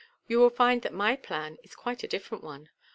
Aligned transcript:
You 0.27 0.39
will 0.39 0.49
find 0.49 0.81
that 0.81 0.93
my 0.95 1.15
plan 1.15 1.57
is 1.63 1.75
quite 1.75 2.01
a 2.03 2.07
different 2.07 2.43
one. 2.43 2.69